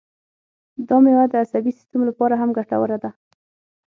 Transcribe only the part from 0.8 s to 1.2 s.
دا